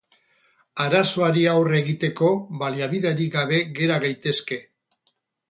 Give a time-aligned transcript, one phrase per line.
[0.85, 2.31] Arazoari aurre egiteko
[2.63, 4.61] baliabiderik gabe gera gaitezke.